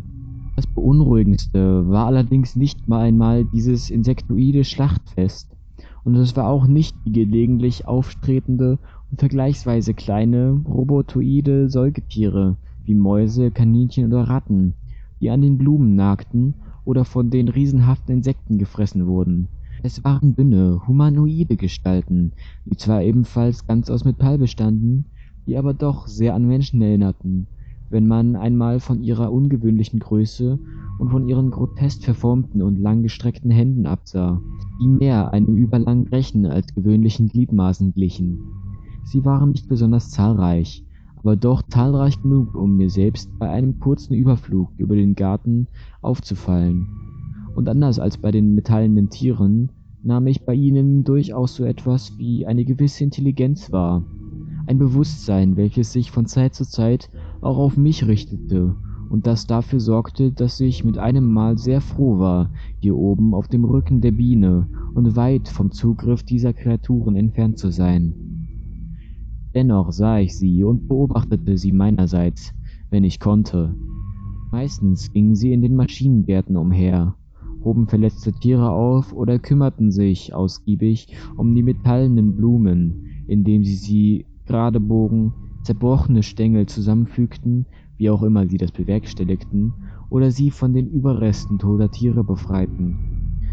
Das 0.56 0.68
Beunruhigendste 0.68 1.88
war 1.88 2.08
allerdings 2.08 2.56
nicht 2.56 2.88
mal 2.88 3.02
einmal 3.02 3.46
dieses 3.46 3.90
insektoide 3.90 4.64
Schlachtfest, 4.64 5.56
und 6.04 6.16
es 6.16 6.36
war 6.36 6.48
auch 6.50 6.68
nicht 6.68 6.96
die 7.06 7.12
gelegentlich 7.12 7.88
auftretende 7.88 8.80
und 9.12 9.20
vergleichsweise 9.20 9.94
kleine 9.94 10.62
robotoide 10.66 11.70
Säugetiere 11.70 12.58
wie 12.86 12.96
Mäuse, 12.96 13.52
Kaninchen 13.52 14.08
oder 14.08 14.24
Ratten, 14.24 14.74
die 15.20 15.30
an 15.30 15.42
den 15.42 15.58
Blumen 15.58 15.96
nagten 15.96 16.56
oder 16.88 17.04
von 17.04 17.30
den 17.30 17.50
riesenhaften 17.50 18.16
Insekten 18.16 18.58
gefressen 18.58 19.08
wurden. 19.08 19.50
Es 19.84 20.04
waren 20.06 20.36
dünne, 20.36 20.82
humanoide 20.88 21.58
Gestalten, 21.58 22.32
die 22.66 22.78
zwar 22.78 23.04
ebenfalls 23.04 23.68
ganz 23.68 23.90
aus 23.90 24.06
Metall 24.06 24.38
bestanden, 24.38 25.06
die 25.46 25.58
aber 25.58 25.74
doch 25.74 26.08
sehr 26.08 26.34
an 26.34 26.48
Menschen 26.48 26.82
erinnerten, 26.82 27.46
wenn 27.90 28.08
man 28.08 28.38
einmal 28.38 28.80
von 28.80 29.04
ihrer 29.04 29.34
ungewöhnlichen 29.34 30.00
Größe 30.00 30.58
und 30.98 31.10
von 31.10 31.28
ihren 31.28 31.52
grotesk 31.52 32.04
verformten 32.04 32.62
und 32.62 32.80
langgestreckten 32.80 33.52
Händen 33.52 33.86
absah, 33.86 34.42
die 34.82 34.88
mehr 34.88 35.34
einem 35.34 35.58
überlangen 35.58 36.08
Rechen 36.08 36.46
als 36.46 36.74
gewöhnlichen 36.74 37.28
Gliedmaßen 37.28 37.94
glichen. 37.94 38.40
Sie 39.04 39.26
waren 39.26 39.52
nicht 39.52 39.68
besonders 39.68 40.10
zahlreich, 40.10 40.87
aber 41.28 41.36
doch 41.36 41.62
zahlreich 41.64 42.22
genug, 42.22 42.56
um 42.56 42.78
mir 42.78 42.90
selbst 42.90 43.38
bei 43.38 43.50
einem 43.50 43.82
kurzen 43.82 44.14
Überflug 44.14 44.70
über 44.78 44.96
den 44.96 45.14
Garten 45.14 45.68
aufzufallen. 46.02 46.88
Und 47.54 47.68
anders 47.68 48.00
als 48.00 48.18
bei 48.18 48.32
den 48.32 48.56
metallenen 48.56 49.10
Tieren 49.10 49.74
nahm 50.04 50.26
ich 50.28 50.46
bei 50.46 50.54
ihnen 50.54 51.04
durchaus 51.04 51.56
so 51.56 51.66
etwas 51.66 52.18
wie 52.18 52.46
eine 52.46 52.64
gewisse 52.64 53.04
Intelligenz 53.04 53.74
wahr, 53.74 54.06
ein 54.68 54.78
Bewusstsein, 54.78 55.58
welches 55.58 55.92
sich 55.92 56.12
von 56.12 56.28
Zeit 56.28 56.56
zu 56.56 56.64
Zeit 56.64 57.10
auch 57.42 57.58
auf 57.58 57.76
mich 57.76 58.08
richtete 58.08 58.78
und 59.10 59.28
das 59.28 59.48
dafür 59.48 59.82
sorgte, 59.82 60.32
dass 60.32 60.62
ich 60.62 60.86
mit 60.86 60.98
einem 60.98 61.26
Mal 61.30 61.58
sehr 61.58 61.82
froh 61.82 62.20
war, 62.20 62.52
hier 62.80 62.96
oben 62.96 63.34
auf 63.34 63.50
dem 63.50 63.66
Rücken 63.66 64.00
der 64.00 64.12
Biene 64.12 64.70
und 64.94 65.18
weit 65.18 65.50
vom 65.50 65.72
Zugriff 65.72 66.24
dieser 66.24 66.54
Kreaturen 66.54 67.18
entfernt 67.18 67.58
zu 67.58 67.70
sein. 67.70 68.27
Dennoch 69.54 69.92
sah 69.92 70.20
ich 70.20 70.38
sie 70.38 70.64
und 70.64 70.88
beobachtete 70.88 71.58
sie 71.58 71.72
meinerseits, 71.72 72.54
wenn 72.90 73.04
ich 73.04 73.20
konnte. 73.20 73.76
Meistens 74.52 75.12
gingen 75.12 75.36
sie 75.36 75.54
in 75.54 75.62
den 75.62 75.76
Maschinengärten 75.76 76.58
umher, 76.58 77.16
hoben 77.64 77.88
verletzte 77.88 78.34
Tiere 78.34 78.70
auf 78.70 79.14
oder 79.14 79.40
kümmerten 79.40 79.92
sich 79.92 80.34
ausgiebig 80.34 81.08
um 81.36 81.56
die 81.56 81.64
metallenen 81.64 82.36
Blumen, 82.36 83.24
indem 83.28 83.64
sie 83.64 83.76
sie 83.76 84.26
gerade 84.46 84.80
bogen, 84.80 85.34
zerbrochene 85.64 86.24
Stängel 86.24 86.66
zusammenfügten, 86.66 87.66
wie 87.98 88.10
auch 88.10 88.24
immer 88.24 88.48
sie 88.48 88.58
das 88.58 88.72
bewerkstelligten, 88.72 89.74
oder 90.10 90.32
sie 90.32 90.52
von 90.52 90.74
den 90.74 90.88
Überresten 90.88 91.60
toter 91.60 91.92
Tiere 91.92 92.24
befreiten. 92.24 92.98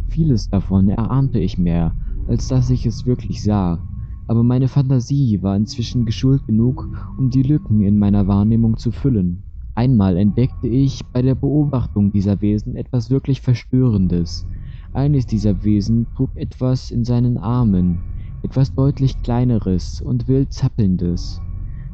Vieles 0.09 0.49
davon 0.49 0.89
erahnte 0.89 1.41
ich 1.41 1.59
mehr, 1.59 1.93
als 2.29 2.47
dass 2.47 2.71
ich 2.71 2.87
es 2.87 3.07
wirklich 3.07 3.43
sah, 3.43 3.81
aber 4.27 4.43
meine 4.43 4.69
Fantasie 4.69 5.43
war 5.43 5.57
inzwischen 5.57 6.07
geschult 6.07 6.47
genug, 6.47 6.89
um 7.19 7.31
die 7.31 7.43
Lücken 7.43 7.83
in 7.83 7.99
meiner 7.99 8.27
Wahrnehmung 8.27 8.77
zu 8.77 8.91
füllen. 8.91 9.43
Einmal 9.75 10.17
entdeckte 10.17 10.69
ich 10.69 11.01
bei 11.13 11.21
der 11.21 11.35
Beobachtung 11.35 12.13
dieser 12.13 12.41
Wesen 12.41 12.77
etwas 12.77 13.11
wirklich 13.11 13.41
Verstörendes. 13.41 14.47
Eines 14.93 15.27
dieser 15.27 15.65
Wesen 15.65 16.07
trug 16.15 16.31
etwas 16.37 16.91
in 16.91 17.05
seinen 17.05 17.39
Armen, 17.39 17.99
etwas 18.43 18.73
deutlich 18.75 19.21
Kleineres 19.23 20.01
und 20.01 20.29
wild 20.29 20.53
Zappelndes. 20.53 21.41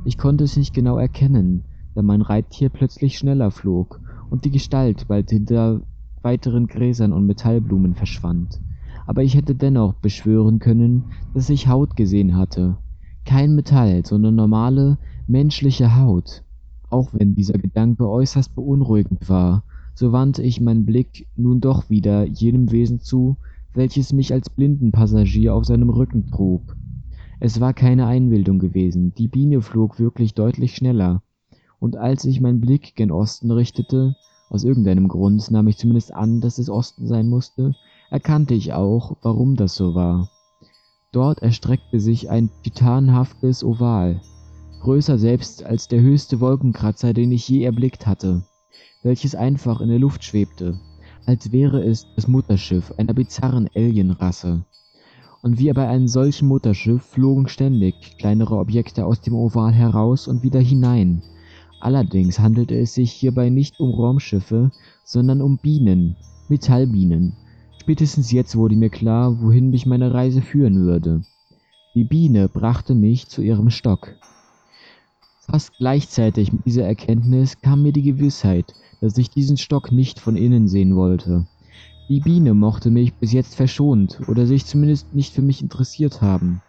Ich 0.05 0.19
konnte 0.19 0.45
es 0.45 0.57
nicht 0.57 0.75
genau 0.75 0.99
erkennen, 0.99 1.63
da 1.95 2.03
mein 2.03 2.23
Reittier 2.23 2.69
plötzlich 2.69 3.17
schneller 3.17 3.51
flog 3.51 4.01
und 4.31 4.45
die 4.45 4.51
Gestalt 4.51 5.09
bald 5.09 5.31
hinter 5.31 5.81
weiteren 6.23 6.67
Gräsern 6.67 7.13
und 7.13 7.27
Metallblumen 7.27 7.95
verschwand. 7.95 8.61
Aber 9.11 9.25
ich 9.25 9.35
hätte 9.35 9.57
dennoch 9.57 9.95
beschwören 9.95 10.61
können, 10.61 11.07
dass 11.35 11.51
ich 11.51 11.67
Haut 11.67 11.97
gesehen 11.97 12.37
hatte. 12.37 12.77
Kein 13.25 13.57
Metall, 13.57 14.07
sondern 14.07 14.37
normale, 14.37 14.99
menschliche 15.27 15.97
Haut. 15.97 16.45
Auch 16.91 17.13
wenn 17.13 17.35
dieser 17.35 17.59
Gedanke 17.59 18.09
äußerst 18.09 18.55
beunruhigend 18.55 19.29
war, 19.29 19.65
so 19.97 20.13
wandte 20.13 20.45
ich 20.45 20.61
meinen 20.61 20.87
Blick 20.87 21.27
nun 21.35 21.61
doch 21.61 21.91
wieder 21.91 22.25
jenem 22.25 22.71
Wesen 22.71 23.01
zu, 23.01 23.37
welches 23.75 24.13
mich 24.13 24.33
als 24.33 24.49
blinden 24.49 24.93
Passagier 24.93 25.57
auf 25.57 25.65
seinem 25.65 25.91
Rücken 25.91 26.31
trug. 26.31 26.77
Es 27.41 27.59
war 27.61 27.75
keine 27.75 28.07
Einbildung 28.07 28.61
gewesen, 28.61 29.13
die 29.19 29.27
Biene 29.27 29.61
flog 29.61 29.99
wirklich 29.99 30.35
deutlich 30.35 30.77
schneller, 30.77 31.21
und 31.81 31.97
als 31.97 32.25
ich 32.27 32.41
meinen 32.41 32.61
Blick 32.61 32.95
gen 32.95 33.11
Osten 33.11 33.51
richtete, 33.51 34.15
aus 34.51 34.63
irgendeinem 34.63 35.09
Grund 35.09 35.51
nahm 35.51 35.67
ich 35.67 35.79
zumindest 35.79 36.15
an, 36.15 36.41
dass 36.41 36.59
es 36.59 36.71
Osten 36.71 37.09
sein 37.09 37.29
musste, 37.29 37.75
erkannte 38.11 38.55
ich 38.55 38.73
auch, 38.73 39.17
warum 39.23 39.57
das 39.57 39.75
so 39.75 39.95
war. 39.95 40.29
Dort 41.13 41.43
erstreckte 41.43 41.99
sich 42.01 42.31
ein 42.31 42.51
titanhaftes 42.63 43.65
Oval, 43.65 44.21
größer 44.83 45.19
selbst 45.19 45.65
als 45.65 45.89
der 45.89 46.01
höchste 46.01 46.41
Wolkenkratzer, 46.41 47.13
den 47.15 47.33
ich 47.33 47.49
je 47.49 47.63
erblickt 47.65 48.07
hatte, 48.07 48.45
welches 49.03 49.35
einfach 49.35 49.81
in 49.81 49.89
der 49.89 49.99
Luft 49.99 50.25
schwebte 50.25 50.79
als 51.27 51.53
wäre 51.53 51.83
es 51.83 52.07
das 52.17 52.29
Mutterschiff 52.29 52.93
einer 52.97 53.15
bizarren 53.15 53.69
Alienrasse. 53.75 54.65
Und 55.43 55.59
wie 55.59 55.73
bei 55.73 55.89
einem 55.89 56.09
solchen 56.09 56.49
Mutterschiff 56.49 57.03
flogen 57.03 57.49
ständig 57.49 58.19
kleinere 58.19 58.57
Objekte 58.57 59.07
aus 59.07 59.21
dem 59.21 59.35
Oval 59.35 59.73
heraus 59.73 60.29
und 60.29 60.43
wieder 60.43 60.61
hinein. 60.61 61.23
Allerdings 61.81 62.39
handelte 62.41 62.77
es 62.77 62.95
sich 62.95 63.13
hierbei 63.13 63.49
nicht 63.49 63.81
um 63.81 63.95
Raumschiffe, 63.95 64.71
sondern 65.05 65.41
um 65.41 65.57
Bienen, 65.59 66.17
Metallbienen. 66.49 67.37
Spätestens 67.81 68.31
jetzt 68.31 68.57
wurde 68.57 68.77
mir 68.77 68.91
klar, 68.91 69.41
wohin 69.41 69.71
mich 69.71 69.87
meine 69.87 70.13
Reise 70.13 70.43
führen 70.43 70.85
würde. 70.85 71.25
Die 71.95 72.05
Biene 72.05 72.47
brachte 72.47 72.95
mich 72.95 73.29
zu 73.29 73.41
ihrem 73.41 73.71
Stock. 73.71 74.17
Fast 75.41 75.79
gleichzeitig 75.79 76.53
mit 76.53 76.67
dieser 76.67 76.85
Erkenntnis 76.85 77.59
kam 77.63 77.83
mir 77.83 77.93
die 77.93 78.03
Gewissheit, 78.03 78.75
dass 79.01 79.17
ich 79.17 79.31
diesen 79.31 79.57
Stock 79.57 79.93
nicht 79.93 80.21
von 80.21 80.37
innen 80.37 80.69
sehen 80.69 80.95
wollte. 80.95 81.47
Die 82.11 82.21
Biene 82.21 82.53
mochte 82.53 82.91
mich 82.91 83.15
bis 83.15 83.33
jetzt 83.33 83.55
verschont 83.55 84.21
oder 84.29 84.47
sich 84.47 84.67
zumindest 84.67 85.15
nicht 85.15 85.33
für 85.33 85.43
mich 85.43 85.63
interessiert 85.63 86.21
haben. 86.21 86.61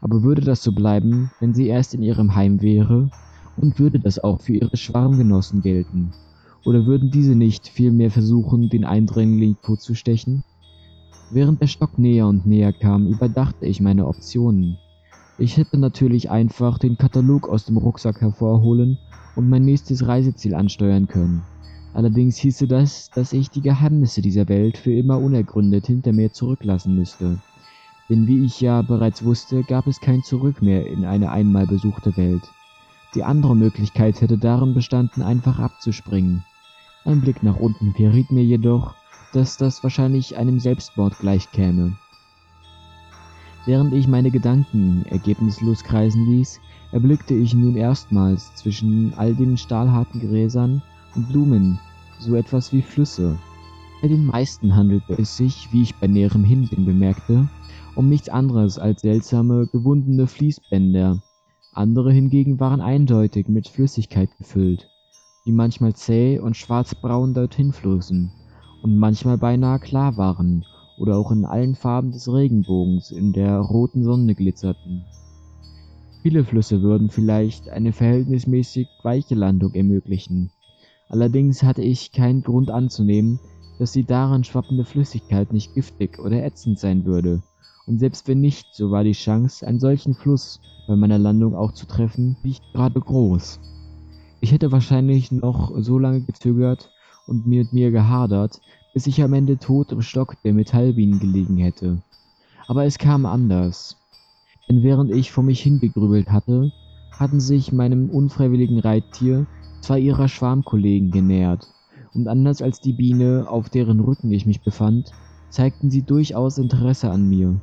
Aber 0.00 0.22
würde 0.22 0.42
das 0.42 0.62
so 0.62 0.70
bleiben, 0.70 1.32
wenn 1.40 1.52
sie 1.52 1.66
erst 1.66 1.94
in 1.94 2.02
ihrem 2.04 2.36
Heim 2.36 2.62
wäre? 2.62 3.10
Und 3.56 3.80
würde 3.80 3.98
das 3.98 4.20
auch 4.20 4.40
für 4.40 4.52
ihre 4.52 4.76
Schwarmgenossen 4.76 5.62
gelten? 5.62 6.12
Oder 6.64 6.86
würden 6.86 7.10
diese 7.10 7.34
nicht 7.34 7.66
vielmehr 7.66 8.12
versuchen, 8.12 8.68
den 8.70 8.84
Eindringling 8.84 9.56
totzustechen? 9.62 10.44
Während 11.32 11.62
der 11.62 11.68
Stock 11.68 11.96
näher 11.96 12.26
und 12.26 12.44
näher 12.44 12.72
kam, 12.72 13.06
überdachte 13.06 13.64
ich 13.64 13.80
meine 13.80 14.08
Optionen. 14.08 14.78
Ich 15.38 15.56
hätte 15.56 15.78
natürlich 15.78 16.28
einfach 16.28 16.76
den 16.76 16.98
Katalog 16.98 17.48
aus 17.48 17.64
dem 17.64 17.76
Rucksack 17.76 18.20
hervorholen 18.20 18.98
und 19.36 19.48
mein 19.48 19.64
nächstes 19.64 20.06
Reiseziel 20.08 20.54
ansteuern 20.54 21.06
können. 21.06 21.42
Allerdings 21.94 22.36
hieße 22.36 22.66
das, 22.66 23.10
dass 23.10 23.32
ich 23.32 23.48
die 23.48 23.60
Geheimnisse 23.60 24.22
dieser 24.22 24.48
Welt 24.48 24.76
für 24.76 24.92
immer 24.92 25.18
unergründet 25.18 25.86
hinter 25.86 26.12
mir 26.12 26.32
zurücklassen 26.32 26.96
müsste. 26.96 27.38
Denn 28.08 28.26
wie 28.26 28.44
ich 28.44 28.60
ja 28.60 28.82
bereits 28.82 29.24
wusste, 29.24 29.62
gab 29.62 29.86
es 29.86 30.00
kein 30.00 30.22
Zurück 30.24 30.60
mehr 30.62 30.86
in 30.88 31.04
eine 31.04 31.30
einmal 31.30 31.66
besuchte 31.66 32.16
Welt. 32.16 32.42
Die 33.14 33.22
andere 33.22 33.54
Möglichkeit 33.54 34.20
hätte 34.20 34.36
darin 34.36 34.74
bestanden, 34.74 35.22
einfach 35.22 35.60
abzuspringen. 35.60 36.44
Ein 37.04 37.20
Blick 37.20 37.42
nach 37.44 37.58
unten 37.58 37.92
verriet 37.94 38.30
mir 38.30 38.44
jedoch, 38.44 38.94
dass 39.32 39.56
das 39.56 39.82
wahrscheinlich 39.82 40.36
einem 40.36 40.58
Selbstmord 40.58 41.18
gleichkäme. 41.18 41.96
Während 43.66 43.92
ich 43.92 44.08
meine 44.08 44.30
Gedanken 44.30 45.04
ergebnislos 45.06 45.84
kreisen 45.84 46.26
ließ, 46.26 46.60
erblickte 46.92 47.34
ich 47.34 47.54
nun 47.54 47.76
erstmals 47.76 48.54
zwischen 48.54 49.14
all 49.14 49.34
den 49.34 49.56
stahlharten 49.56 50.20
Gräsern 50.20 50.82
und 51.14 51.28
Blumen 51.28 51.78
so 52.18 52.34
etwas 52.34 52.72
wie 52.72 52.82
Flüsse. 52.82 53.38
Bei 54.02 54.08
den 54.08 54.24
meisten 54.24 54.74
handelte 54.74 55.12
es 55.18 55.36
sich, 55.36 55.68
wie 55.72 55.82
ich 55.82 55.94
bei 55.96 56.06
näherem 56.06 56.42
Hinsehen 56.42 56.86
bemerkte, 56.86 57.48
um 57.94 58.08
nichts 58.08 58.28
anderes 58.28 58.78
als 58.78 59.02
seltsame, 59.02 59.66
gewundene 59.66 60.26
Fließbänder. 60.26 61.22
Andere 61.72 62.12
hingegen 62.12 62.58
waren 62.58 62.80
eindeutig 62.80 63.46
mit 63.48 63.68
Flüssigkeit 63.68 64.36
gefüllt, 64.38 64.88
die 65.44 65.52
manchmal 65.52 65.94
zäh 65.94 66.38
und 66.38 66.56
schwarzbraun 66.56 67.34
dorthin 67.34 67.72
flossen 67.72 68.32
und 68.82 68.96
manchmal 68.96 69.38
beinahe 69.38 69.78
klar 69.78 70.16
waren 70.16 70.64
oder 70.98 71.16
auch 71.16 71.30
in 71.30 71.44
allen 71.44 71.74
Farben 71.74 72.12
des 72.12 72.30
Regenbogens 72.32 73.10
in 73.10 73.32
der 73.32 73.58
roten 73.58 74.04
Sonne 74.04 74.34
glitzerten. 74.34 75.04
Viele 76.22 76.44
Flüsse 76.44 76.82
würden 76.82 77.08
vielleicht 77.08 77.70
eine 77.70 77.92
verhältnismäßig 77.92 78.88
weiche 79.02 79.34
Landung 79.34 79.74
ermöglichen. 79.74 80.50
Allerdings 81.08 81.62
hatte 81.62 81.82
ich 81.82 82.12
keinen 82.12 82.42
Grund 82.42 82.70
anzunehmen, 82.70 83.40
dass 83.78 83.92
die 83.92 84.04
darin 84.04 84.44
schwappende 84.44 84.84
Flüssigkeit 84.84 85.52
nicht 85.52 85.74
giftig 85.74 86.18
oder 86.18 86.44
ätzend 86.44 86.78
sein 86.78 87.06
würde. 87.06 87.42
Und 87.86 87.98
selbst 87.98 88.28
wenn 88.28 88.40
nicht, 88.40 88.66
so 88.74 88.90
war 88.90 89.02
die 89.02 89.12
Chance, 89.12 89.66
einen 89.66 89.80
solchen 89.80 90.14
Fluss 90.14 90.60
bei 90.86 90.96
meiner 90.96 91.18
Landung 91.18 91.54
auch 91.54 91.72
zu 91.72 91.86
treffen, 91.86 92.36
nicht 92.42 92.62
gerade 92.74 93.00
groß. 93.00 93.58
Ich 94.42 94.52
hätte 94.52 94.70
wahrscheinlich 94.70 95.32
noch 95.32 95.72
so 95.80 95.98
lange 95.98 96.20
gezögert 96.20 96.92
und 97.30 97.46
mit 97.46 97.72
mir 97.72 97.92
gehadert, 97.92 98.60
bis 98.92 99.06
ich 99.06 99.22
am 99.22 99.32
Ende 99.32 99.56
tot 99.56 99.92
im 99.92 100.02
Stock 100.02 100.34
der 100.42 100.52
Metallbienen 100.52 101.20
gelegen 101.20 101.56
hätte. 101.56 102.02
Aber 102.66 102.84
es 102.84 102.98
kam 102.98 103.24
anders. 103.24 103.96
Denn 104.68 104.82
während 104.82 105.12
ich 105.12 105.30
vor 105.30 105.44
mich 105.44 105.62
hingegrübelt 105.62 106.30
hatte, 106.30 106.72
hatten 107.12 107.40
sich 107.40 107.72
meinem 107.72 108.10
unfreiwilligen 108.10 108.80
Reittier 108.80 109.46
zwei 109.80 110.00
ihrer 110.00 110.28
Schwarmkollegen 110.28 111.10
genähert, 111.10 111.72
und 112.14 112.26
anders 112.26 112.62
als 112.62 112.80
die 112.80 112.92
Biene, 112.92 113.46
auf 113.48 113.70
deren 113.70 114.00
Rücken 114.00 114.32
ich 114.32 114.44
mich 114.44 114.62
befand, 114.62 115.12
zeigten 115.50 115.90
sie 115.90 116.02
durchaus 116.02 116.58
Interesse 116.58 117.10
an 117.10 117.28
mir. 117.28 117.60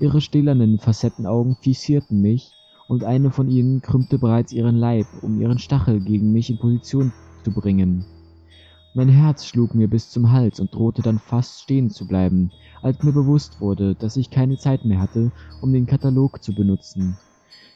Ihre 0.00 0.20
stählernen 0.20 0.78
Facettenaugen 0.78 1.56
fixierten 1.60 2.20
mich, 2.20 2.52
und 2.86 3.04
eine 3.04 3.30
von 3.30 3.48
ihnen 3.48 3.82
krümmte 3.82 4.18
bereits 4.18 4.52
ihren 4.52 4.76
Leib, 4.76 5.06
um 5.22 5.40
ihren 5.40 5.58
Stachel 5.58 6.00
gegen 6.00 6.32
mich 6.32 6.50
in 6.50 6.58
Position 6.58 7.12
zu 7.44 7.50
bringen. 7.50 8.04
Mein 8.94 9.08
Herz 9.08 9.44
schlug 9.44 9.74
mir 9.74 9.88
bis 9.88 10.10
zum 10.10 10.32
Hals 10.32 10.60
und 10.60 10.74
drohte 10.74 11.02
dann 11.02 11.18
fast 11.18 11.60
stehen 11.60 11.90
zu 11.90 12.06
bleiben, 12.06 12.50
als 12.82 13.02
mir 13.02 13.12
bewusst 13.12 13.60
wurde, 13.60 13.94
dass 13.94 14.16
ich 14.16 14.30
keine 14.30 14.56
Zeit 14.56 14.84
mehr 14.84 15.00
hatte, 15.00 15.30
um 15.60 15.72
den 15.72 15.86
Katalog 15.86 16.42
zu 16.42 16.54
benutzen. 16.54 17.16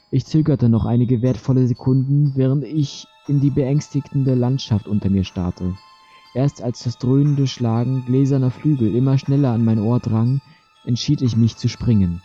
Ich 0.09 0.25
zögerte 0.25 0.69
noch 0.69 0.85
einige 0.85 1.21
wertvolle 1.21 1.67
Sekunden, 1.67 2.33
während 2.35 2.63
ich 2.63 3.07
in 3.27 3.39
die 3.39 3.51
beängstigende 3.51 4.33
Landschaft 4.33 4.87
unter 4.87 5.09
mir 5.09 5.23
starrte. 5.23 5.75
Erst 6.33 6.63
als 6.63 6.83
das 6.83 6.97
dröhnende 6.97 7.47
Schlagen 7.47 8.05
gläserner 8.05 8.51
Flügel 8.51 8.93
immer 8.95 9.17
schneller 9.17 9.51
an 9.51 9.63
mein 9.63 9.79
Ohr 9.79 9.99
drang, 9.99 10.41
entschied 10.83 11.21
ich 11.21 11.37
mich 11.37 11.57
zu 11.57 11.69
springen. 11.69 12.21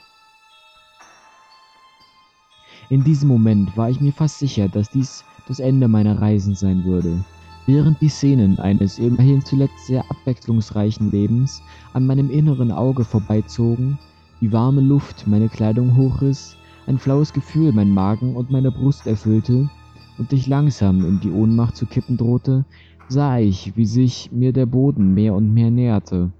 In 2.88 3.04
diesem 3.04 3.28
Moment 3.28 3.76
war 3.76 3.90
ich 3.90 4.00
mir 4.00 4.14
fast 4.14 4.38
sicher, 4.38 4.68
dass 4.68 4.90
dies 4.90 5.25
das 5.47 5.61
Ende 5.61 5.88
meiner 5.88 6.21
Reisen 6.21 6.54
sein 6.54 6.85
würde. 6.85 7.23
Während 7.68 8.00
die 8.00 8.08
Szenen 8.08 8.58
eines 8.58 8.98
immerhin 8.98 9.44
zuletzt 9.44 9.88
sehr 9.88 10.02
abwechslungsreichen 10.10 11.10
Lebens 11.10 11.62
an 11.92 12.07
meinem 12.07 12.31
inneren 12.31 12.72
Auge 12.72 13.04
vorbeizogen, 13.04 13.98
die 14.40 14.50
warme 14.50 14.81
Luft 14.81 15.26
meine 15.26 15.50
Kleidung 15.50 15.94
hochriss, 15.94 16.57
ein 16.87 16.96
flaues 16.96 17.35
Gefühl 17.35 17.72
mein 17.72 17.92
Magen 17.92 18.37
und 18.37 18.50
meine 18.50 18.70
Brust 18.70 19.07
erfüllte 19.07 19.68
und 20.16 20.33
ich 20.33 20.46
langsam 20.46 21.04
in 21.04 21.20
die 21.20 21.31
Ohnmacht 21.31 21.76
zu 21.76 21.85
kippen 21.85 22.16
drohte, 22.16 22.64
sah 23.11 23.38
ich, 23.38 23.76
wie 23.76 23.85
sich 23.85 24.33
mir 24.33 24.54
der 24.54 24.64
Boden 24.64 25.12
mehr 25.12 25.35
und 25.35 25.52
mehr 25.52 25.70
näherte. 25.70 26.33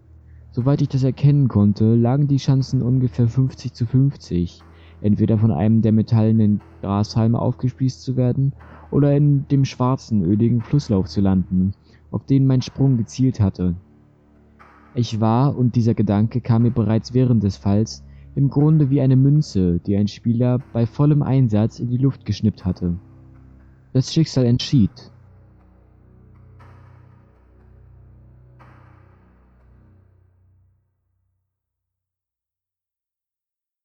Soweit 0.53 0.81
ich 0.81 0.89
das 0.89 1.03
erkennen 1.03 1.49
konnte, 1.49 1.95
lagen 1.95 2.27
die 2.27 2.39
Schanzen 2.39 2.81
ungefähr 2.81 3.29
50 3.29 3.75
zu 3.75 3.85
50, 3.85 4.63
entweder 5.01 5.39
von 5.39 5.51
einem 5.51 5.83
der 5.83 5.93
metallenen 5.93 6.61
Grashalme 6.83 7.39
aufgespießt 7.39 8.03
zu 8.03 8.17
werden 8.17 8.53
oder 8.91 9.17
in 9.17 9.47
dem 9.49 9.65
schwarzen, 9.65 10.23
öligen 10.25 10.61
Flusslauf 10.61 11.07
zu 11.07 11.21
landen, 11.21 11.73
auf 12.11 12.25
den 12.25 12.47
mein 12.47 12.63
Sprung 12.63 12.97
gezielt 12.97 13.41
hatte. 13.41 13.75
Ich 14.95 15.21
war, 15.21 15.57
und 15.57 15.77
dieser 15.77 15.95
Gedanke 15.95 16.41
kam 16.41 16.63
mir 16.63 16.71
bereits 16.71 17.15
während 17.15 17.43
des 17.43 17.57
Falls, 17.57 18.03
im 18.35 18.49
Grunde 18.51 18.91
wie 18.91 19.01
eine 19.01 19.17
Münze, 19.17 19.81
die 19.81 19.97
ein 19.97 20.09
Spieler 20.09 20.59
bei 20.73 20.87
vollem 20.87 21.23
Einsatz 21.23 21.81
in 21.81 21.91
die 21.91 21.97
Luft 21.99 22.25
geschnippt 22.25 22.65
hatte. 22.65 22.95
Das 23.93 24.13
Schicksal 24.13 24.45
entschied, 24.45 24.91